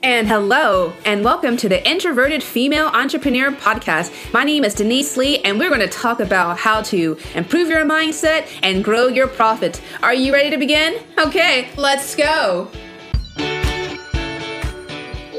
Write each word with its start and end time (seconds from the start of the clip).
And 0.00 0.28
hello, 0.28 0.92
and 1.04 1.24
welcome 1.24 1.56
to 1.56 1.68
the 1.68 1.84
Introverted 1.88 2.40
Female 2.40 2.86
Entrepreneur 2.86 3.50
Podcast. 3.50 4.32
My 4.32 4.44
name 4.44 4.62
is 4.64 4.74
Denise 4.74 5.16
Lee, 5.16 5.40
and 5.40 5.58
we're 5.58 5.70
going 5.70 5.80
to 5.80 5.88
talk 5.88 6.20
about 6.20 6.56
how 6.56 6.82
to 6.82 7.18
improve 7.34 7.68
your 7.68 7.84
mindset 7.84 8.46
and 8.62 8.84
grow 8.84 9.08
your 9.08 9.26
profits. 9.26 9.80
Are 10.00 10.14
you 10.14 10.32
ready 10.32 10.50
to 10.50 10.56
begin? 10.56 11.02
Okay, 11.18 11.70
let's 11.76 12.14
go. 12.14 12.70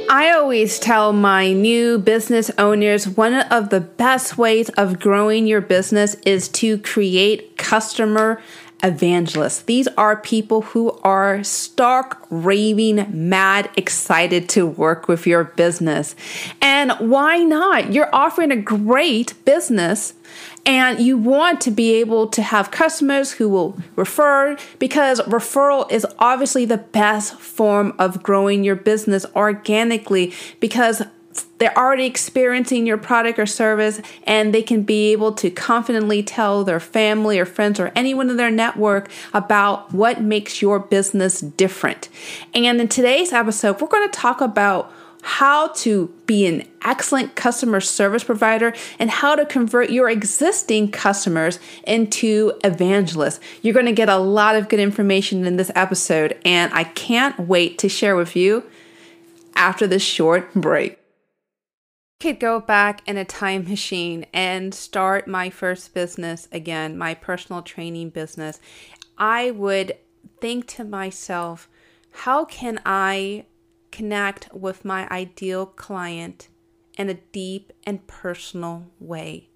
I 0.09 0.31
always 0.35 0.77
tell 0.77 1.13
my 1.13 1.53
new 1.53 1.97
business 1.97 2.51
owners 2.57 3.07
one 3.07 3.35
of 3.35 3.69
the 3.69 3.79
best 3.79 4.37
ways 4.37 4.67
of 4.69 4.99
growing 4.99 5.47
your 5.47 5.61
business 5.61 6.15
is 6.25 6.49
to 6.49 6.79
create 6.79 7.57
customer 7.57 8.41
evangelists. 8.83 9.63
These 9.63 9.87
are 9.97 10.15
people 10.15 10.61
who 10.61 10.99
are 11.03 11.43
stark, 11.43 12.25
raving, 12.29 13.05
mad, 13.29 13.69
excited 13.75 14.47
to 14.49 14.65
work 14.65 15.07
with 15.07 15.27
your 15.27 15.43
business. 15.43 16.15
And 16.61 16.91
why 16.99 17.39
not? 17.39 17.93
You're 17.93 18.13
offering 18.13 18.51
a 18.51 18.57
great 18.57 19.33
business 19.45 20.13
and 20.65 20.99
you 20.99 21.17
want 21.17 21.61
to 21.61 21.71
be 21.71 21.95
able 21.95 22.27
to 22.27 22.41
have 22.41 22.71
customers 22.71 23.33
who 23.33 23.49
will 23.49 23.77
refer 23.95 24.57
because 24.77 25.19
referral 25.21 25.91
is 25.91 26.05
obviously 26.19 26.65
the 26.65 26.77
best 26.77 27.39
form 27.39 27.93
of 27.97 28.21
growing 28.23 28.63
your 28.63 28.75
business 28.75 29.25
organically 29.35 30.33
because 30.59 31.01
they're 31.59 31.77
already 31.77 32.05
experiencing 32.05 32.87
your 32.87 32.97
product 32.97 33.37
or 33.37 33.45
service 33.45 34.01
and 34.23 34.53
they 34.53 34.63
can 34.63 34.83
be 34.83 35.11
able 35.11 35.33
to 35.33 35.49
confidently 35.49 36.23
tell 36.23 36.63
their 36.63 36.79
family 36.79 37.39
or 37.39 37.45
friends 37.45 37.79
or 37.79 37.91
anyone 37.95 38.29
in 38.29 38.37
their 38.37 38.51
network 38.51 39.09
about 39.33 39.93
what 39.93 40.21
makes 40.21 40.61
your 40.61 40.79
business 40.79 41.41
different. 41.41 42.09
And 42.53 42.81
in 42.81 42.87
today's 42.87 43.33
episode, 43.33 43.81
we're 43.81 43.87
going 43.87 44.09
to 44.09 44.17
talk 44.17 44.41
about 44.41 44.91
how 45.21 45.67
to 45.67 46.07
be 46.25 46.45
an 46.45 46.65
excellent 46.85 47.35
customer 47.35 47.81
service 47.81 48.23
provider 48.23 48.73
and 48.97 49.09
how 49.09 49.35
to 49.35 49.45
convert 49.45 49.89
your 49.89 50.09
existing 50.09 50.89
customers 50.91 51.59
into 51.85 52.53
evangelists. 52.63 53.41
You're 53.61 53.73
going 53.73 53.85
to 53.85 53.91
get 53.91 54.07
a 54.07 54.17
lot 54.17 54.55
of 54.55 54.69
good 54.69 54.79
information 54.79 55.45
in 55.45 55.57
this 55.57 55.71
episode, 55.75 56.37
and 56.45 56.73
I 56.73 56.85
can't 56.85 57.37
wait 57.37 57.77
to 57.79 57.89
share 57.89 58.15
with 58.15 58.35
you 58.37 58.63
after 59.55 59.87
this 59.87 60.01
short 60.01 60.53
break 60.53 60.98
could 62.19 62.39
go 62.39 62.59
back 62.59 63.01
in 63.07 63.17
a 63.17 63.23
time 63.23 63.63
machine 63.69 64.25
and 64.33 64.73
start 64.75 65.27
my 65.27 65.49
first 65.49 65.93
business 65.93 66.49
again, 66.51 66.97
my 66.97 67.13
personal 67.13 67.61
training 67.61 68.09
business, 68.09 68.59
I 69.17 69.51
would 69.51 69.97
think 70.41 70.67
to 70.67 70.83
myself, 70.83 71.69
how 72.11 72.43
can 72.43 72.81
I 72.85 73.45
connect 73.91 74.53
with 74.53 74.83
my 74.83 75.07
ideal 75.09 75.65
client 75.65 76.49
in 76.97 77.09
a 77.09 77.13
deep 77.13 77.71
and 77.85 78.05
personal 78.05 78.87
way? 78.99 79.49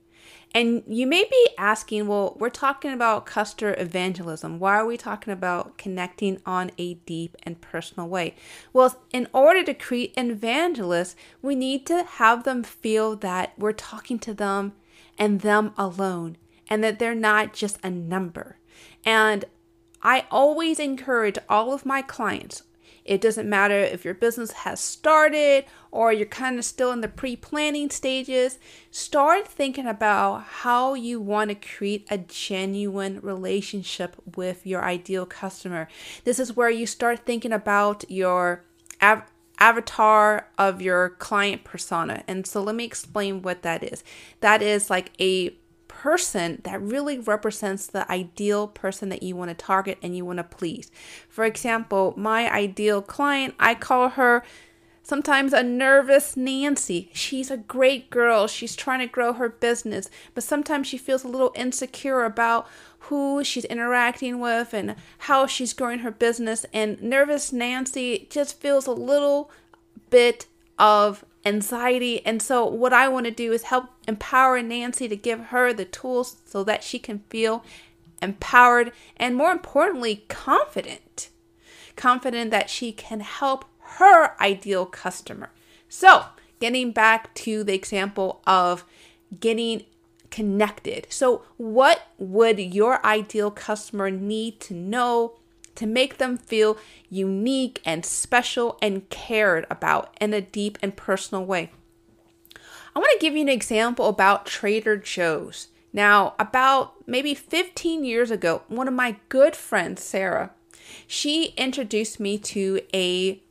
And 0.55 0.83
you 0.87 1.07
may 1.07 1.23
be 1.23 1.49
asking, 1.57 2.07
well, 2.07 2.35
we're 2.39 2.49
talking 2.49 2.91
about 2.93 3.25
customer 3.25 3.75
evangelism. 3.77 4.59
Why 4.59 4.75
are 4.75 4.85
we 4.85 4.97
talking 4.97 5.33
about 5.33 5.77
connecting 5.79 6.39
on 6.45 6.71
a 6.77 6.93
deep 6.93 7.35
and 7.41 7.59
personal 7.59 8.07
way? 8.07 8.35
Well, 8.71 8.95
in 9.11 9.27
order 9.33 9.63
to 9.63 9.73
create 9.73 10.13
an 10.15 10.29
evangelist, 10.29 11.17
we 11.41 11.55
need 11.55 11.87
to 11.87 12.03
have 12.03 12.43
them 12.43 12.63
feel 12.63 13.15
that 13.17 13.53
we're 13.57 13.73
talking 13.73 14.19
to 14.19 14.33
them 14.33 14.73
and 15.17 15.41
them 15.41 15.73
alone, 15.77 16.37
and 16.69 16.83
that 16.83 16.99
they're 16.99 17.15
not 17.15 17.53
just 17.53 17.79
a 17.83 17.89
number. 17.89 18.57
And 19.03 19.45
I 20.01 20.25
always 20.29 20.79
encourage 20.79 21.37
all 21.49 21.73
of 21.73 21.85
my 21.85 22.01
clients, 22.01 22.63
it 23.05 23.21
doesn't 23.21 23.49
matter 23.49 23.77
if 23.77 24.05
your 24.05 24.13
business 24.13 24.51
has 24.51 24.79
started 24.79 25.65
or 25.91 26.13
you're 26.13 26.25
kind 26.25 26.57
of 26.57 26.65
still 26.65 26.91
in 26.91 27.01
the 27.01 27.07
pre 27.07 27.35
planning 27.35 27.89
stages. 27.89 28.59
Start 28.91 29.47
thinking 29.47 29.87
about 29.87 30.43
how 30.43 30.93
you 30.93 31.19
want 31.19 31.49
to 31.49 31.55
create 31.55 32.07
a 32.09 32.17
genuine 32.17 33.19
relationship 33.21 34.15
with 34.35 34.65
your 34.65 34.83
ideal 34.83 35.25
customer. 35.25 35.87
This 36.23 36.39
is 36.39 36.55
where 36.55 36.69
you 36.69 36.85
start 36.85 37.25
thinking 37.25 37.51
about 37.51 38.09
your 38.09 38.63
av- 39.01 39.29
avatar 39.59 40.47
of 40.57 40.81
your 40.81 41.09
client 41.09 41.63
persona. 41.63 42.23
And 42.27 42.47
so 42.47 42.61
let 42.61 42.75
me 42.75 42.85
explain 42.85 43.41
what 43.41 43.61
that 43.63 43.83
is. 43.83 44.03
That 44.39 44.61
is 44.61 44.89
like 44.89 45.11
a 45.19 45.55
person 46.03 46.59
that 46.65 46.81
really 46.81 47.17
represents 47.17 47.87
the 47.87 48.11
ideal 48.11 48.67
person 48.67 49.07
that 49.07 49.23
you 49.23 49.37
want 49.37 49.47
to 49.47 49.55
target 49.55 49.97
and 50.01 50.17
you 50.17 50.25
want 50.25 50.35
to 50.35 50.43
please. 50.43 50.91
For 51.29 51.45
example, 51.45 52.13
my 52.17 52.51
ideal 52.51 53.01
client, 53.01 53.53
I 53.57 53.73
call 53.73 54.09
her 54.09 54.43
sometimes 55.01 55.53
a 55.53 55.63
nervous 55.63 56.35
Nancy. 56.35 57.09
She's 57.13 57.49
a 57.49 57.55
great 57.55 58.09
girl. 58.09 58.47
She's 58.47 58.75
trying 58.75 58.99
to 58.99 59.07
grow 59.07 59.31
her 59.31 59.47
business, 59.47 60.09
but 60.33 60.43
sometimes 60.43 60.87
she 60.87 60.97
feels 60.97 61.23
a 61.23 61.29
little 61.29 61.53
insecure 61.55 62.25
about 62.25 62.67
who 63.07 63.41
she's 63.41 63.63
interacting 63.63 64.41
with 64.41 64.73
and 64.73 64.97
how 65.19 65.47
she's 65.47 65.71
growing 65.71 65.99
her 65.99 66.11
business. 66.11 66.65
And 66.73 67.01
nervous 67.01 67.53
Nancy 67.53 68.27
just 68.29 68.59
feels 68.59 68.87
a 68.87 68.91
little 68.91 69.49
bit 70.09 70.47
of 70.77 71.23
anxiety. 71.45 72.25
And 72.25 72.41
so, 72.41 72.65
what 72.65 72.93
I 72.93 73.07
want 73.07 73.25
to 73.25 73.31
do 73.31 73.51
is 73.51 73.63
help 73.63 73.85
empower 74.07 74.61
Nancy 74.61 75.07
to 75.07 75.15
give 75.15 75.39
her 75.47 75.73
the 75.73 75.85
tools 75.85 76.37
so 76.45 76.63
that 76.63 76.83
she 76.83 76.99
can 76.99 77.19
feel 77.29 77.63
empowered 78.21 78.91
and, 79.17 79.35
more 79.35 79.51
importantly, 79.51 80.25
confident. 80.27 81.29
Confident 81.95 82.51
that 82.51 82.69
she 82.69 82.91
can 82.91 83.19
help 83.19 83.65
her 83.79 84.41
ideal 84.41 84.85
customer. 84.85 85.51
So, 85.89 86.25
getting 86.59 86.91
back 86.91 87.33
to 87.35 87.63
the 87.63 87.73
example 87.73 88.41
of 88.47 88.85
getting 89.39 89.83
connected. 90.31 91.05
So, 91.09 91.43
what 91.57 92.07
would 92.17 92.59
your 92.59 93.05
ideal 93.05 93.51
customer 93.51 94.09
need 94.09 94.59
to 94.61 94.73
know 94.73 95.33
to 95.75 95.85
make 95.85 96.17
them 96.17 96.37
feel 96.37 96.77
unique 97.09 97.81
and 97.85 98.05
special 98.05 98.77
and 98.81 99.09
cared 99.09 99.65
about 99.69 100.15
in 100.19 100.33
a 100.33 100.41
deep 100.41 100.77
and 100.81 100.95
personal 100.95 101.45
way. 101.45 101.71
I 102.95 102.99
want 102.99 103.11
to 103.13 103.19
give 103.19 103.35
you 103.35 103.41
an 103.41 103.49
example 103.49 104.07
about 104.07 104.45
Trader 104.45 104.97
Joe's. 104.97 105.67
Now, 105.91 106.33
about 106.39 107.07
maybe 107.07 107.33
15 107.35 108.03
years 108.03 108.31
ago, 108.31 108.63
one 108.67 108.87
of 108.87 108.93
my 108.93 109.17
good 109.29 109.55
friends, 109.55 110.03
Sarah, 110.03 110.51
she 111.07 111.53
introduced 111.57 112.19
me 112.19 112.37
to 112.39 112.81
a 112.93 113.41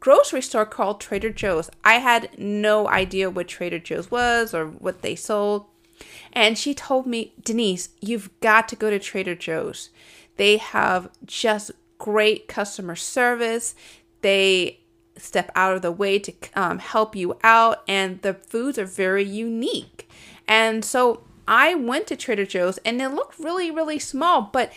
grocery 0.00 0.42
store 0.42 0.66
called 0.66 1.00
Trader 1.00 1.30
Joe's. 1.30 1.70
I 1.84 1.94
had 1.94 2.30
no 2.38 2.88
idea 2.88 3.30
what 3.30 3.48
Trader 3.48 3.78
Joe's 3.78 4.10
was 4.10 4.52
or 4.54 4.66
what 4.66 5.02
they 5.02 5.14
sold. 5.14 5.66
And 6.32 6.56
she 6.56 6.74
told 6.74 7.06
me, 7.06 7.34
Denise, 7.42 7.90
you've 8.00 8.30
got 8.40 8.68
to 8.68 8.76
go 8.76 8.90
to 8.90 8.98
Trader 8.98 9.34
Joe's. 9.34 9.90
They 10.40 10.56
have 10.56 11.10
just 11.26 11.70
great 11.98 12.48
customer 12.48 12.96
service. 12.96 13.74
They 14.22 14.80
step 15.18 15.52
out 15.54 15.76
of 15.76 15.82
the 15.82 15.92
way 15.92 16.18
to 16.18 16.32
um, 16.54 16.78
help 16.78 17.14
you 17.14 17.36
out, 17.44 17.82
and 17.86 18.22
the 18.22 18.32
foods 18.32 18.78
are 18.78 18.86
very 18.86 19.22
unique. 19.22 20.08
And 20.48 20.82
so 20.82 21.24
I 21.46 21.74
went 21.74 22.06
to 22.06 22.16
Trader 22.16 22.46
Joe's, 22.46 22.78
and 22.86 23.02
it 23.02 23.10
looked 23.10 23.38
really, 23.38 23.70
really 23.70 23.98
small, 23.98 24.48
but 24.50 24.72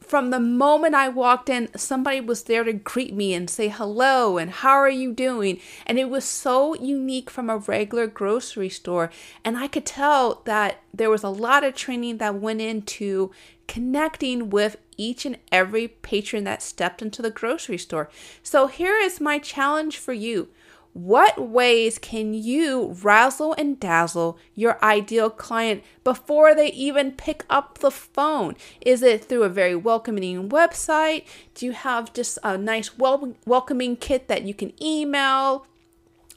from 0.00 0.30
the 0.30 0.38
moment 0.38 0.94
I 0.94 1.08
walked 1.08 1.48
in, 1.48 1.70
somebody 1.76 2.20
was 2.20 2.44
there 2.44 2.62
to 2.62 2.72
greet 2.72 3.14
me 3.14 3.34
and 3.34 3.48
say 3.48 3.68
hello 3.68 4.36
and 4.38 4.50
how 4.50 4.72
are 4.72 4.90
you 4.90 5.12
doing? 5.12 5.58
And 5.86 5.98
it 5.98 6.10
was 6.10 6.24
so 6.24 6.74
unique 6.74 7.30
from 7.30 7.48
a 7.48 7.56
regular 7.56 8.06
grocery 8.06 8.68
store. 8.68 9.10
And 9.44 9.56
I 9.56 9.66
could 9.66 9.86
tell 9.86 10.42
that 10.44 10.82
there 10.92 11.10
was 11.10 11.24
a 11.24 11.30
lot 11.30 11.64
of 11.64 11.74
training 11.74 12.18
that 12.18 12.34
went 12.34 12.60
into 12.60 13.32
connecting 13.66 14.50
with 14.50 14.76
each 14.96 15.26
and 15.26 15.38
every 15.50 15.88
patron 15.88 16.44
that 16.44 16.62
stepped 16.62 17.02
into 17.02 17.22
the 17.22 17.30
grocery 17.30 17.78
store. 17.78 18.08
So 18.42 18.66
here 18.66 18.96
is 18.96 19.20
my 19.20 19.38
challenge 19.38 19.98
for 19.98 20.12
you. 20.12 20.48
What 20.94 21.48
ways 21.48 21.98
can 21.98 22.34
you 22.34 22.96
razzle 23.02 23.52
and 23.58 23.80
dazzle 23.80 24.38
your 24.54 24.78
ideal 24.80 25.28
client 25.28 25.82
before 26.04 26.54
they 26.54 26.70
even 26.70 27.10
pick 27.10 27.44
up 27.50 27.78
the 27.78 27.90
phone? 27.90 28.54
Is 28.80 29.02
it 29.02 29.24
through 29.24 29.42
a 29.42 29.48
very 29.48 29.74
welcoming 29.74 30.48
website? 30.48 31.24
Do 31.54 31.66
you 31.66 31.72
have 31.72 32.12
just 32.12 32.38
a 32.44 32.56
nice 32.56 32.96
wel- 32.96 33.34
welcoming 33.44 33.96
kit 33.96 34.28
that 34.28 34.44
you 34.44 34.54
can 34.54 34.72
email? 34.80 35.66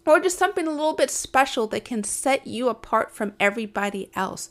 Or 0.08 0.20
just 0.20 0.40
something 0.40 0.66
a 0.66 0.72
little 0.72 0.96
bit 0.96 1.12
special 1.12 1.68
that 1.68 1.86
can 1.86 2.04
set 2.04 2.48
you 2.48 2.68
apart 2.68 3.14
from 3.14 3.34
everybody 3.40 4.10
else? 4.16 4.50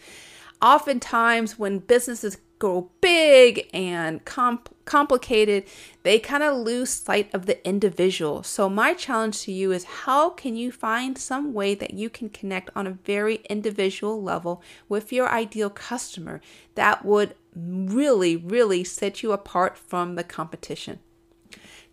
Oftentimes, 0.62 1.58
when 1.58 1.80
businesses 1.80 2.38
go 2.58 2.90
big 3.00 3.68
and 3.72 4.24
comp- 4.24 4.74
complicated, 4.84 5.64
they 6.02 6.18
kind 6.18 6.42
of 6.42 6.56
lose 6.56 6.90
sight 6.90 7.32
of 7.34 7.46
the 7.46 7.66
individual. 7.66 8.42
So, 8.42 8.68
my 8.68 8.94
challenge 8.94 9.42
to 9.42 9.52
you 9.52 9.72
is 9.72 9.84
how 9.84 10.30
can 10.30 10.56
you 10.56 10.72
find 10.72 11.18
some 11.18 11.52
way 11.52 11.74
that 11.74 11.94
you 11.94 12.08
can 12.08 12.28
connect 12.28 12.70
on 12.74 12.86
a 12.86 12.98
very 13.04 13.36
individual 13.50 14.22
level 14.22 14.62
with 14.88 15.12
your 15.12 15.28
ideal 15.28 15.70
customer 15.70 16.40
that 16.74 17.04
would 17.04 17.34
really, 17.54 18.36
really 18.36 18.84
set 18.84 19.22
you 19.22 19.32
apart 19.32 19.76
from 19.76 20.14
the 20.14 20.24
competition? 20.24 21.00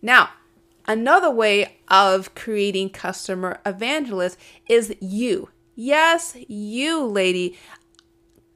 Now, 0.00 0.30
Another 0.86 1.30
way 1.30 1.78
of 1.88 2.34
creating 2.34 2.90
customer 2.90 3.58
evangelists 3.64 4.36
is 4.68 4.94
you. 5.00 5.48
Yes, 5.74 6.36
you, 6.46 7.04
lady. 7.04 7.58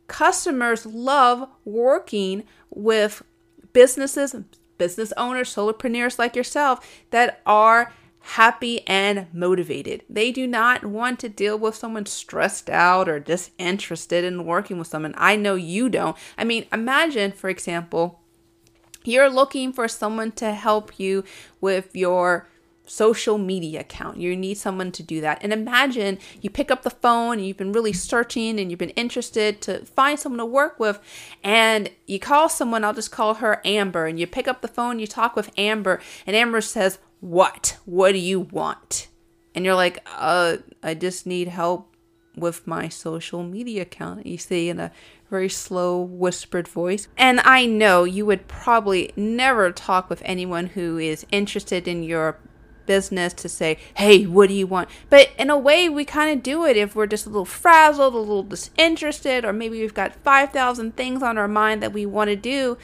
Customers 0.09 0.85
love 0.85 1.49
working 1.65 2.45
with 2.71 3.23
businesses, 3.73 4.35
business 4.77 5.13
owners, 5.17 5.55
solopreneurs 5.55 6.19
like 6.19 6.35
yourself 6.35 7.05
that 7.11 7.41
are 7.47 7.93
happy 8.21 8.87
and 8.87 9.27
motivated. 9.33 10.05
They 10.09 10.33
do 10.33 10.47
not 10.47 10.85
want 10.85 11.19
to 11.21 11.29
deal 11.29 11.59
with 11.59 11.75
someone 11.75 12.07
stressed 12.07 12.69
out 12.69 13.09
or 13.09 13.21
disinterested 13.21 14.25
in 14.25 14.45
working 14.45 14.79
with 14.79 14.89
someone. 14.89 15.15
I 15.17 15.37
know 15.37 15.55
you 15.55 15.89
don't. 15.89 16.17
I 16.37 16.45
mean, 16.45 16.67
imagine, 16.73 17.33
for 17.33 17.49
example, 17.49 18.21
you're 19.05 19.31
looking 19.31 19.73
for 19.73 19.89
someone 19.89 20.33
to 20.33 20.53
help 20.53 20.99
you 20.99 21.25
with 21.61 21.95
your 21.97 22.49
social 22.89 23.39
media 23.39 23.81
account. 23.81 24.17
You 24.19 24.37
need 24.37 24.57
someone 24.57 24.91
to 24.93 25.03
do 25.03 25.21
that. 25.21 25.39
And 25.43 25.53
imagine 25.53 26.19
you 26.41 26.51
pick 26.51 26.71
up 26.71 26.83
the 26.83 26.91
phone 26.91 27.39
and 27.39 27.47
you've 27.47 27.57
been 27.57 27.73
really 27.73 27.93
searching 27.93 28.59
and 28.59 28.71
you've 28.71 28.79
been 28.79 28.91
interested 28.91 29.61
to 29.63 29.85
find 29.85 30.19
someone 30.19 30.39
to 30.39 30.47
work 30.47 30.81
with 30.81 31.01
and 31.45 31.91
you 32.07 32.19
call 32.19 32.49
someone, 32.49 32.85
I'll 32.85 32.95
just 32.95 33.13
call 33.13 33.35
her 33.35 33.61
Amber, 33.65 34.07
and 34.07 34.19
you 34.19 34.27
pick 34.27 34.49
up 34.49 34.63
the 34.63 34.69
phone, 34.69 34.99
you 34.99 35.07
talk 35.07 35.37
with 35.37 35.51
Amber, 35.59 36.01
and 36.27 36.35
Amber 36.35 36.61
says, 36.61 36.99
"What? 37.21 37.77
What 37.85 38.13
do 38.13 38.19
you 38.19 38.41
want?" 38.41 39.09
And 39.55 39.65
you're 39.65 39.75
like, 39.75 40.07
"Uh, 40.17 40.59
I 40.83 40.95
just 40.95 41.27
need 41.27 41.49
help 41.49 41.95
with 42.37 42.67
my 42.67 42.89
social 42.89 43.43
media 43.43 43.83
account." 43.83 44.27
You 44.27 44.39
say 44.39 44.69
in 44.69 44.81
a 44.81 44.93
very 45.31 45.49
slow, 45.49 46.01
whispered 46.01 46.67
voice. 46.67 47.09
And 47.17 47.41
I 47.41 47.67
know 47.67 48.05
you 48.05 48.25
would 48.25 48.49
probably 48.49 49.13
never 49.15 49.71
talk 49.73 50.09
with 50.09 50.23
anyone 50.25 50.69
who 50.69 50.97
is 50.97 51.27
interested 51.31 51.87
in 51.87 52.03
your 52.03 52.39
business 52.89 53.33
to 53.35 53.49
say, 53.49 53.79
hey, 53.95 54.27
what 54.27 54.49
do 54.49 54.55
you 54.55 54.67
want? 54.67 54.89
But 55.09 55.31
in 55.39 55.51
a 55.51 55.59
way, 55.59 55.89
we 55.89 56.05
kind 56.05 56.37
of 56.37 56.43
do 56.43 56.65
it 56.65 56.77
if 56.77 56.97
we're 56.97 57.07
just 57.07 57.27
a 57.27 57.29
little 57.29 57.45
frazzled, 57.45 58.15
a 58.15 58.19
little 58.19 58.43
disinterested, 58.43 59.45
or 59.45 59.53
maybe 59.53 59.79
we've 59.79 59.95
got 59.95 60.17
5,000 60.17 60.97
things 60.97 61.23
on 61.23 61.39
our 61.39 61.47
mind 61.47 61.81
that 61.83 61.93
we 61.93 62.05
want 62.05 62.31
to 62.31 62.37
do. 62.37 62.77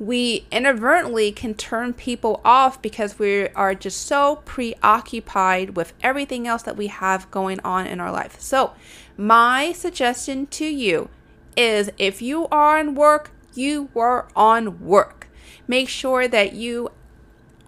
We 0.00 0.46
inadvertently 0.50 1.30
can 1.30 1.54
turn 1.54 1.92
people 1.92 2.40
off 2.44 2.82
because 2.82 3.20
we 3.20 3.48
are 3.50 3.74
just 3.74 4.04
so 4.04 4.42
preoccupied 4.44 5.76
with 5.76 5.92
everything 6.02 6.48
else 6.48 6.62
that 6.64 6.76
we 6.76 6.88
have 6.88 7.30
going 7.30 7.60
on 7.60 7.86
in 7.86 8.00
our 8.00 8.10
life. 8.10 8.40
So, 8.40 8.72
my 9.16 9.72
suggestion 9.72 10.46
to 10.46 10.64
you 10.64 11.08
is 11.56 11.90
if 11.98 12.22
you 12.22 12.48
are 12.48 12.78
on 12.78 12.96
work, 12.96 13.30
you 13.54 13.90
are 13.94 14.28
on 14.34 14.80
work. 14.80 15.28
Make 15.68 15.88
sure 15.88 16.26
that 16.26 16.54
you 16.54 16.90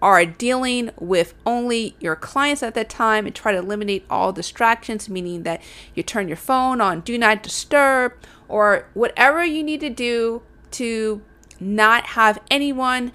are 0.05 0.27
dealing 0.27 0.91
with 1.01 1.33
only 1.47 1.97
your 1.99 2.15
clients 2.15 2.63
at 2.63 2.75
that 2.75 2.91
time 2.91 3.25
and 3.25 3.35
try 3.35 3.53
to 3.53 3.59
eliminate 3.59 4.05
all 4.11 4.35
distractions, 4.35 5.09
meaning 5.09 5.45
that 5.45 5.63
you 5.95 6.03
turn 6.03 6.29
your 6.29 6.37
phone 6.37 6.83
on 6.83 7.01
do 7.01 7.17
not 7.17 7.43
disturb 7.43 8.13
or 8.47 8.87
whatever 8.93 9.43
you 9.43 9.63
need 9.63 9.81
to 9.81 9.89
do 9.89 10.43
to 10.73 11.23
not 11.59 12.05
have 12.05 12.39
anyone 12.51 13.13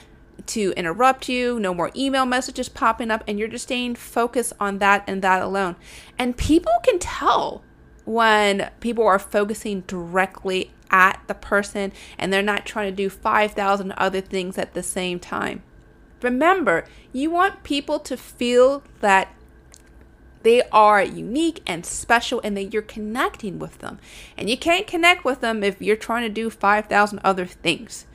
to 0.47 0.73
interrupt 0.75 1.29
you, 1.29 1.59
no 1.59 1.75
more 1.75 1.91
email 1.95 2.25
messages 2.25 2.69
popping 2.69 3.11
up, 3.11 3.23
and 3.27 3.37
you're 3.37 3.47
just 3.47 3.65
staying 3.65 3.93
focused 3.93 4.53
on 4.59 4.79
that 4.79 5.03
and 5.05 5.21
that 5.21 5.43
alone. 5.43 5.75
And 6.17 6.35
people 6.35 6.73
can 6.83 6.97
tell 6.97 7.61
when 8.05 8.71
people 8.79 9.05
are 9.05 9.19
focusing 9.19 9.81
directly 9.81 10.71
at 10.89 11.21
the 11.27 11.35
person 11.35 11.91
and 12.17 12.33
they're 12.33 12.41
not 12.41 12.65
trying 12.65 12.91
to 12.91 12.95
do 12.95 13.11
5,000 13.11 13.91
other 13.91 14.21
things 14.21 14.57
at 14.57 14.73
the 14.73 14.81
same 14.81 15.19
time. 15.19 15.61
Remember, 16.21 16.85
you 17.13 17.31
want 17.31 17.63
people 17.63 17.99
to 17.99 18.17
feel 18.17 18.83
that 18.99 19.33
they 20.43 20.61
are 20.71 21.03
unique 21.03 21.61
and 21.67 21.85
special 21.85 22.39
and 22.43 22.55
that 22.55 22.73
you're 22.73 22.81
connecting 22.81 23.59
with 23.59 23.79
them. 23.79 23.99
And 24.37 24.49
you 24.49 24.57
can't 24.57 24.87
connect 24.87 25.25
with 25.25 25.41
them 25.41 25.63
if 25.63 25.81
you're 25.81 25.95
trying 25.95 26.23
to 26.23 26.29
do 26.29 26.49
5,000 26.49 27.19
other 27.23 27.45
things. 27.45 28.05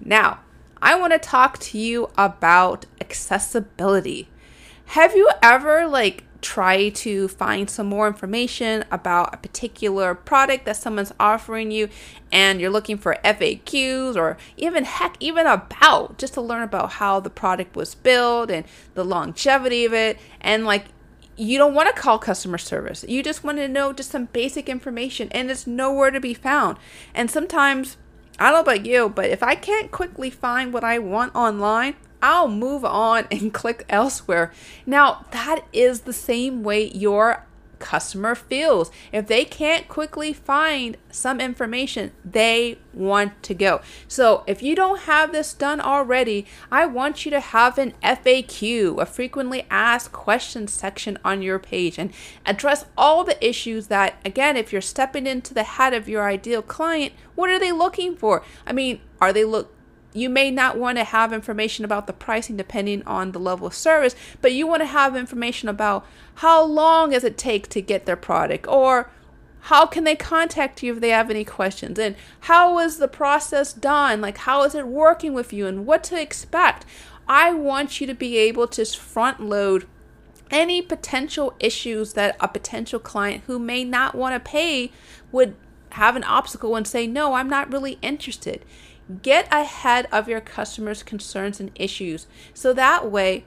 Now, 0.00 0.40
I 0.80 0.98
want 0.98 1.12
to 1.12 1.18
talk 1.18 1.58
to 1.58 1.78
you 1.78 2.10
about 2.16 2.86
accessibility. 3.00 4.28
Have 4.86 5.16
you 5.16 5.30
ever 5.42 5.86
like 5.86 6.24
try 6.44 6.90
to 6.90 7.26
find 7.26 7.70
some 7.70 7.86
more 7.86 8.06
information 8.06 8.84
about 8.90 9.34
a 9.34 9.38
particular 9.38 10.14
product 10.14 10.66
that 10.66 10.76
someone's 10.76 11.12
offering 11.18 11.70
you 11.70 11.88
and 12.30 12.60
you're 12.60 12.70
looking 12.70 12.98
for 12.98 13.16
FAQs 13.24 14.14
or 14.14 14.36
even 14.58 14.84
heck 14.84 15.16
even 15.20 15.46
about 15.46 16.18
just 16.18 16.34
to 16.34 16.42
learn 16.42 16.62
about 16.62 16.92
how 16.92 17.18
the 17.18 17.30
product 17.30 17.74
was 17.74 17.94
built 17.94 18.50
and 18.50 18.66
the 18.92 19.02
longevity 19.02 19.86
of 19.86 19.94
it 19.94 20.18
and 20.42 20.66
like 20.66 20.84
you 21.36 21.56
don't 21.56 21.74
want 21.74 21.92
to 21.92 22.00
call 22.00 22.18
customer 22.18 22.58
service. 22.58 23.04
You 23.08 23.22
just 23.22 23.42
want 23.42 23.56
to 23.58 23.66
know 23.66 23.92
just 23.94 24.10
some 24.10 24.26
basic 24.26 24.68
information 24.68 25.28
and 25.32 25.50
it's 25.50 25.66
nowhere 25.66 26.10
to 26.10 26.20
be 26.20 26.34
found. 26.34 26.76
And 27.14 27.30
sometimes 27.30 27.96
I 28.38 28.50
don't 28.50 28.66
know 28.66 28.72
about 28.72 28.86
you, 28.86 29.08
but 29.08 29.30
if 29.30 29.42
I 29.42 29.54
can't 29.54 29.90
quickly 29.90 30.28
find 30.28 30.72
what 30.72 30.84
I 30.84 30.98
want 30.98 31.34
online, 31.34 31.96
I'll 32.24 32.48
move 32.48 32.86
on 32.86 33.26
and 33.30 33.52
click 33.52 33.84
elsewhere. 33.90 34.50
Now, 34.86 35.26
that 35.30 35.66
is 35.74 36.00
the 36.00 36.14
same 36.14 36.62
way 36.62 36.88
your 36.88 37.44
customer 37.80 38.34
feels. 38.34 38.90
If 39.12 39.26
they 39.26 39.44
can't 39.44 39.88
quickly 39.88 40.32
find 40.32 40.96
some 41.10 41.38
information, 41.38 42.12
they 42.24 42.78
want 42.94 43.42
to 43.42 43.52
go. 43.52 43.82
So, 44.08 44.42
if 44.46 44.62
you 44.62 44.74
don't 44.74 45.00
have 45.00 45.32
this 45.32 45.52
done 45.52 45.82
already, 45.82 46.46
I 46.72 46.86
want 46.86 47.26
you 47.26 47.30
to 47.32 47.40
have 47.40 47.76
an 47.76 47.92
FAQ, 48.02 49.02
a 49.02 49.04
frequently 49.04 49.66
asked 49.68 50.12
questions 50.12 50.72
section 50.72 51.18
on 51.26 51.42
your 51.42 51.58
page 51.58 51.98
and 51.98 52.10
address 52.46 52.86
all 52.96 53.22
the 53.22 53.46
issues 53.46 53.88
that 53.88 54.14
again, 54.24 54.56
if 54.56 54.72
you're 54.72 54.80
stepping 54.80 55.26
into 55.26 55.52
the 55.52 55.64
head 55.64 55.92
of 55.92 56.08
your 56.08 56.26
ideal 56.26 56.62
client, 56.62 57.12
what 57.34 57.50
are 57.50 57.58
they 57.58 57.72
looking 57.72 58.16
for? 58.16 58.42
I 58.66 58.72
mean, 58.72 59.00
are 59.20 59.32
they 59.32 59.44
look 59.44 59.73
you 60.14 60.30
may 60.30 60.50
not 60.50 60.78
want 60.78 60.96
to 60.96 61.04
have 61.04 61.32
information 61.32 61.84
about 61.84 62.06
the 62.06 62.12
pricing 62.12 62.56
depending 62.56 63.02
on 63.02 63.32
the 63.32 63.38
level 63.38 63.66
of 63.66 63.74
service, 63.74 64.14
but 64.40 64.52
you 64.52 64.66
want 64.66 64.80
to 64.80 64.86
have 64.86 65.16
information 65.16 65.68
about 65.68 66.06
how 66.36 66.64
long 66.64 67.10
does 67.10 67.24
it 67.24 67.36
take 67.36 67.68
to 67.68 67.82
get 67.82 68.06
their 68.06 68.16
product 68.16 68.66
or 68.68 69.10
how 69.62 69.86
can 69.86 70.04
they 70.04 70.14
contact 70.14 70.82
you 70.82 70.94
if 70.94 71.00
they 71.00 71.08
have 71.08 71.30
any 71.30 71.44
questions 71.44 71.98
and 71.98 72.14
how 72.40 72.78
is 72.78 72.98
the 72.98 73.08
process 73.08 73.72
done? 73.72 74.20
Like 74.20 74.38
how 74.38 74.62
is 74.62 74.74
it 74.74 74.86
working 74.86 75.34
with 75.34 75.52
you 75.52 75.66
and 75.66 75.84
what 75.84 76.04
to 76.04 76.20
expect? 76.20 76.86
I 77.26 77.52
want 77.52 78.00
you 78.00 78.06
to 78.06 78.14
be 78.14 78.36
able 78.36 78.68
to 78.68 78.84
front 78.84 79.40
load 79.40 79.86
any 80.50 80.80
potential 80.80 81.54
issues 81.58 82.12
that 82.12 82.36
a 82.38 82.46
potential 82.46 83.00
client 83.00 83.42
who 83.46 83.58
may 83.58 83.82
not 83.82 84.14
want 84.14 84.34
to 84.34 84.50
pay 84.50 84.92
would 85.32 85.56
have 85.90 86.16
an 86.16 86.24
obstacle 86.24 86.74
and 86.76 86.86
say 86.86 87.06
no 87.06 87.34
i'm 87.34 87.48
not 87.48 87.72
really 87.72 87.98
interested 88.02 88.64
Get 89.22 89.52
ahead 89.52 90.06
of 90.10 90.28
your 90.28 90.40
customers' 90.40 91.02
concerns 91.02 91.60
and 91.60 91.70
issues. 91.74 92.26
So 92.54 92.72
that 92.72 93.10
way, 93.10 93.44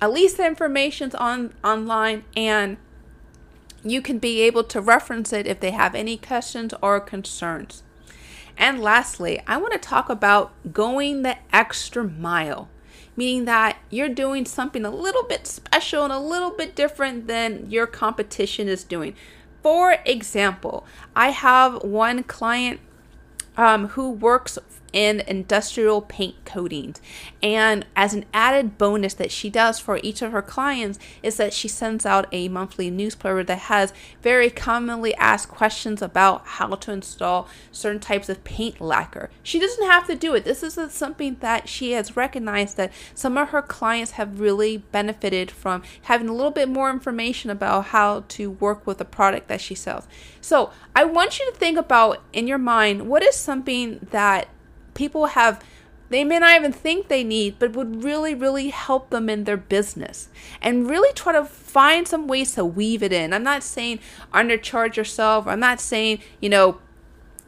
at 0.00 0.12
least 0.12 0.36
the 0.36 0.46
information's 0.46 1.14
on 1.14 1.52
online 1.62 2.24
and 2.36 2.76
you 3.82 4.02
can 4.02 4.18
be 4.18 4.42
able 4.42 4.64
to 4.64 4.80
reference 4.80 5.32
it 5.32 5.46
if 5.46 5.60
they 5.60 5.70
have 5.70 5.94
any 5.94 6.16
questions 6.16 6.74
or 6.82 7.00
concerns. 7.00 7.82
And 8.56 8.80
lastly, 8.80 9.40
I 9.46 9.56
want 9.56 9.72
to 9.72 9.78
talk 9.78 10.08
about 10.08 10.52
going 10.72 11.22
the 11.22 11.38
extra 11.52 12.04
mile, 12.04 12.68
meaning 13.16 13.46
that 13.46 13.78
you're 13.88 14.08
doing 14.08 14.44
something 14.44 14.84
a 14.84 14.90
little 14.90 15.22
bit 15.22 15.46
special 15.46 16.04
and 16.04 16.12
a 16.12 16.18
little 16.18 16.50
bit 16.50 16.76
different 16.76 17.26
than 17.26 17.70
your 17.70 17.86
competition 17.86 18.68
is 18.68 18.84
doing. 18.84 19.14
For 19.62 19.96
example, 20.04 20.86
I 21.16 21.30
have 21.30 21.82
one 21.82 22.22
client 22.22 22.80
um, 23.56 23.88
who 23.88 24.10
works 24.10 24.58
in 24.92 25.20
industrial 25.20 26.02
paint 26.02 26.44
coatings. 26.44 27.00
And 27.42 27.86
as 27.96 28.14
an 28.14 28.24
added 28.32 28.78
bonus 28.78 29.14
that 29.14 29.30
she 29.30 29.50
does 29.50 29.78
for 29.78 30.00
each 30.02 30.22
of 30.22 30.32
her 30.32 30.42
clients 30.42 30.98
is 31.22 31.36
that 31.36 31.52
she 31.52 31.68
sends 31.68 32.04
out 32.04 32.26
a 32.32 32.48
monthly 32.48 32.90
newsletter 32.90 33.44
that 33.44 33.58
has 33.58 33.92
very 34.22 34.50
commonly 34.50 35.14
asked 35.16 35.48
questions 35.48 36.02
about 36.02 36.46
how 36.46 36.74
to 36.74 36.92
install 36.92 37.48
certain 37.72 38.00
types 38.00 38.28
of 38.28 38.44
paint 38.44 38.80
lacquer. 38.80 39.30
She 39.42 39.58
doesn't 39.58 39.86
have 39.86 40.06
to 40.06 40.16
do 40.16 40.34
it. 40.34 40.44
This 40.44 40.62
is 40.62 40.78
something 40.92 41.36
that 41.40 41.68
she 41.68 41.92
has 41.92 42.16
recognized 42.16 42.76
that 42.76 42.92
some 43.14 43.36
of 43.36 43.50
her 43.50 43.62
clients 43.62 44.12
have 44.12 44.40
really 44.40 44.78
benefited 44.78 45.50
from 45.50 45.82
having 46.02 46.28
a 46.28 46.34
little 46.34 46.50
bit 46.50 46.68
more 46.68 46.90
information 46.90 47.50
about 47.50 47.86
how 47.86 48.24
to 48.28 48.50
work 48.50 48.86
with 48.86 48.98
the 48.98 49.04
product 49.04 49.48
that 49.48 49.60
she 49.60 49.74
sells. 49.74 50.06
So, 50.40 50.72
I 50.94 51.04
want 51.04 51.38
you 51.38 51.50
to 51.50 51.56
think 51.56 51.78
about 51.78 52.22
in 52.32 52.46
your 52.46 52.58
mind 52.58 53.08
what 53.08 53.22
is 53.22 53.34
something 53.34 54.06
that 54.10 54.48
people 54.94 55.26
have 55.26 55.62
they 56.10 56.24
may 56.24 56.40
not 56.40 56.56
even 56.56 56.72
think 56.72 57.06
they 57.06 57.22
need, 57.22 57.60
but 57.60 57.76
would 57.76 58.02
really, 58.02 58.34
really 58.34 58.70
help 58.70 59.10
them 59.10 59.30
in 59.30 59.44
their 59.44 59.56
business. 59.56 60.28
And 60.60 60.90
really 60.90 61.12
try 61.14 61.32
to 61.32 61.44
find 61.44 62.06
some 62.06 62.26
ways 62.26 62.54
to 62.54 62.64
weave 62.64 63.04
it 63.04 63.12
in. 63.12 63.32
I'm 63.32 63.44
not 63.44 63.62
saying 63.62 64.00
undercharge 64.34 64.96
yourself. 64.96 65.46
I'm 65.46 65.60
not 65.60 65.80
saying, 65.80 66.18
you 66.40 66.48
know, 66.48 66.78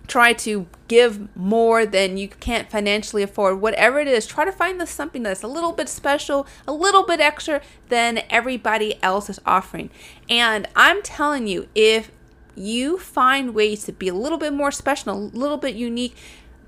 try 0.07 0.33
to 0.33 0.67
give 0.87 1.35
more 1.37 1.85
than 1.85 2.17
you 2.17 2.29
can't 2.29 2.71
financially 2.71 3.25
afford. 3.25 3.61
Whatever 3.61 3.99
it 3.99 4.07
is, 4.07 4.27
try 4.27 4.45
to 4.45 4.53
find 4.53 4.81
the 4.81 4.87
something 4.87 5.25
that's 5.25 5.43
a 5.43 5.49
little 5.49 5.73
bit 5.73 5.89
special, 5.89 6.47
a 6.67 6.73
little 6.73 7.03
bit 7.03 7.19
extra 7.19 7.63
than 7.89 8.23
everybody 8.31 9.03
else 9.03 9.29
is 9.29 9.41
offering. 9.45 9.91
And 10.29 10.69
I'm 10.77 11.03
telling 11.03 11.49
you, 11.49 11.69
if 11.75 12.13
you 12.55 12.99
find 12.99 13.55
ways 13.55 13.85
to 13.85 13.93
be 13.93 14.09
a 14.09 14.15
little 14.15 14.39
bit 14.39 14.53
more 14.53 14.71
special, 14.71 15.13
a 15.13 15.17
little 15.17 15.57
bit 15.57 15.75
unique, 15.75 16.15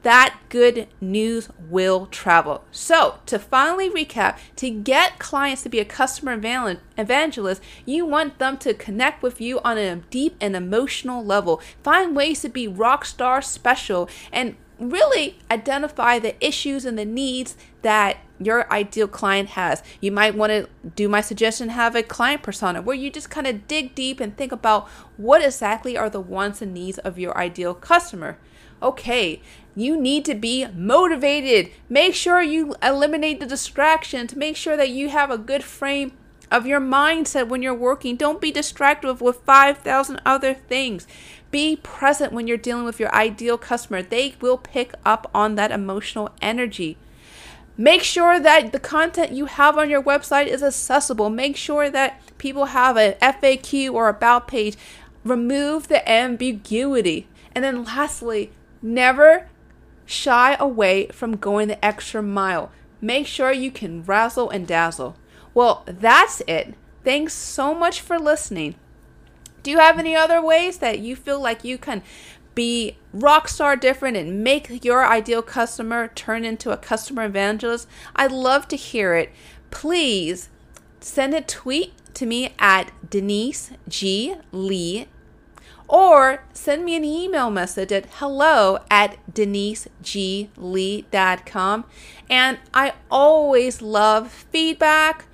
that 0.04 0.38
good 0.50 0.86
news 1.00 1.48
will 1.70 2.06
travel. 2.06 2.64
So, 2.70 3.18
to 3.26 3.38
finally 3.38 3.90
recap, 3.90 4.38
to 4.56 4.70
get 4.70 5.18
clients 5.18 5.62
to 5.62 5.68
be 5.68 5.80
a 5.80 5.84
customer 5.84 6.32
evangelist, 6.96 7.62
you 7.84 8.06
want 8.06 8.38
them 8.38 8.58
to 8.58 8.74
connect 8.74 9.22
with 9.22 9.40
you 9.40 9.60
on 9.60 9.78
a 9.78 9.96
deep 9.96 10.36
and 10.40 10.54
emotional 10.54 11.24
level. 11.24 11.60
Find 11.82 12.14
ways 12.14 12.42
to 12.42 12.48
be 12.48 12.68
rock 12.68 13.04
star 13.04 13.40
special 13.42 14.08
and 14.30 14.56
really 14.78 15.38
identify 15.50 16.18
the 16.18 16.34
issues 16.44 16.84
and 16.84 16.98
the 16.98 17.04
needs 17.04 17.56
that 17.82 18.18
your 18.38 18.70
ideal 18.72 19.08
client 19.08 19.50
has. 19.50 19.82
You 20.00 20.12
might 20.12 20.34
want 20.34 20.50
to 20.50 20.68
do 20.96 21.08
my 21.08 21.20
suggestion 21.20 21.68
have 21.70 21.94
a 21.94 22.02
client 22.02 22.42
persona 22.42 22.82
where 22.82 22.96
you 22.96 23.10
just 23.10 23.30
kind 23.30 23.46
of 23.46 23.66
dig 23.66 23.94
deep 23.94 24.20
and 24.20 24.36
think 24.36 24.52
about 24.52 24.88
what 25.16 25.42
exactly 25.42 25.96
are 25.96 26.10
the 26.10 26.20
wants 26.20 26.60
and 26.60 26.74
needs 26.74 26.98
of 26.98 27.18
your 27.18 27.36
ideal 27.38 27.74
customer. 27.74 28.38
Okay, 28.84 29.40
you 29.74 29.98
need 29.98 30.26
to 30.26 30.34
be 30.34 30.66
motivated. 30.66 31.70
Make 31.88 32.14
sure 32.14 32.42
you 32.42 32.76
eliminate 32.82 33.40
the 33.40 33.46
distractions. 33.46 34.36
Make 34.36 34.56
sure 34.56 34.76
that 34.76 34.90
you 34.90 35.08
have 35.08 35.30
a 35.30 35.38
good 35.38 35.64
frame 35.64 36.12
of 36.50 36.66
your 36.66 36.80
mindset 36.80 37.48
when 37.48 37.62
you're 37.62 37.74
working. 37.74 38.16
Don't 38.16 38.42
be 38.42 38.52
distracted 38.52 39.22
with 39.22 39.40
5,000 39.46 40.20
other 40.26 40.52
things. 40.52 41.06
Be 41.50 41.76
present 41.76 42.34
when 42.34 42.46
you're 42.46 42.58
dealing 42.58 42.84
with 42.84 43.00
your 43.00 43.12
ideal 43.14 43.56
customer. 43.56 44.02
They 44.02 44.34
will 44.38 44.58
pick 44.58 44.92
up 45.02 45.30
on 45.34 45.54
that 45.54 45.70
emotional 45.70 46.28
energy. 46.42 46.98
Make 47.78 48.02
sure 48.02 48.38
that 48.38 48.70
the 48.70 48.78
content 48.78 49.32
you 49.32 49.46
have 49.46 49.78
on 49.78 49.88
your 49.88 50.02
website 50.02 50.46
is 50.46 50.62
accessible. 50.62 51.30
Make 51.30 51.56
sure 51.56 51.88
that 51.88 52.20
people 52.36 52.66
have 52.66 52.98
an 52.98 53.14
FAQ 53.14 53.94
or 53.94 54.08
about 54.08 54.46
page. 54.46 54.76
Remove 55.24 55.88
the 55.88 56.06
ambiguity. 56.08 57.26
And 57.54 57.64
then 57.64 57.84
lastly, 57.84 58.52
never 58.84 59.48
shy 60.04 60.54
away 60.60 61.08
from 61.08 61.36
going 61.36 61.68
the 61.68 61.84
extra 61.84 62.22
mile. 62.22 62.70
Make 63.00 63.26
sure 63.26 63.50
you 63.50 63.70
can 63.70 64.04
razzle 64.04 64.50
and 64.50 64.66
dazzle. 64.66 65.16
Well, 65.54 65.82
that's 65.86 66.42
it. 66.46 66.74
Thanks 67.02 67.32
so 67.32 67.74
much 67.74 68.00
for 68.00 68.18
listening. 68.18 68.74
Do 69.62 69.70
you 69.70 69.78
have 69.78 69.98
any 69.98 70.14
other 70.14 70.42
ways 70.42 70.78
that 70.78 70.98
you 70.98 71.16
feel 71.16 71.40
like 71.40 71.64
you 71.64 71.78
can 71.78 72.02
be 72.54 72.96
rock 73.12 73.48
star 73.48 73.76
different 73.76 74.16
and 74.16 74.44
make 74.44 74.84
your 74.84 75.04
ideal 75.04 75.42
customer 75.42 76.08
turn 76.08 76.44
into 76.44 76.70
a 76.70 76.76
customer 76.76 77.24
evangelist? 77.24 77.88
I'd 78.14 78.32
love 78.32 78.68
to 78.68 78.76
hear 78.76 79.14
it. 79.14 79.32
Please 79.70 80.50
send 81.00 81.34
a 81.34 81.40
tweet 81.40 81.94
to 82.14 82.26
me 82.26 82.54
at 82.58 82.92
Denise 83.10 83.72
G. 83.88 84.36
Lee 84.52 85.08
or 85.88 86.44
send 86.52 86.84
me 86.84 86.96
an 86.96 87.04
email 87.04 87.50
message 87.50 87.92
at 87.92 88.06
hello 88.14 88.78
at 88.90 89.16
deniseglee.com. 89.32 91.84
And 92.30 92.58
I 92.72 92.94
always 93.10 93.82
love 93.82 94.30
feedback. 94.30 95.26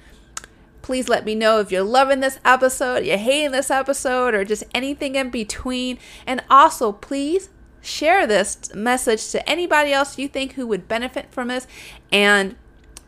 Please 0.82 1.08
let 1.08 1.24
me 1.24 1.34
know 1.34 1.60
if 1.60 1.70
you're 1.70 1.84
loving 1.84 2.20
this 2.20 2.38
episode, 2.44 3.04
you're 3.04 3.16
hating 3.16 3.52
this 3.52 3.70
episode, 3.70 4.34
or 4.34 4.44
just 4.44 4.64
anything 4.74 5.14
in 5.14 5.30
between. 5.30 5.98
And 6.26 6.42
also, 6.50 6.90
please 6.90 7.50
share 7.80 8.26
this 8.26 8.74
message 8.74 9.30
to 9.30 9.48
anybody 9.48 9.92
else 9.92 10.18
you 10.18 10.26
think 10.26 10.54
who 10.54 10.66
would 10.66 10.88
benefit 10.88 11.30
from 11.30 11.48
this. 11.48 11.68
And 12.10 12.56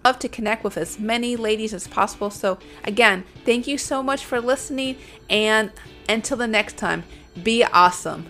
love 0.04 0.18
to 0.20 0.28
connect 0.28 0.64
with 0.64 0.76
as 0.76 0.98
many 0.98 1.36
ladies 1.36 1.74
as 1.74 1.88
possible. 1.88 2.30
So, 2.30 2.58
again, 2.84 3.24
thank 3.44 3.66
you 3.66 3.78
so 3.78 4.02
much 4.02 4.24
for 4.24 4.40
listening. 4.40 4.96
And 5.28 5.72
until 6.08 6.36
the 6.36 6.46
next 6.46 6.76
time, 6.76 7.04
be 7.40 7.64
awesome. 7.64 8.26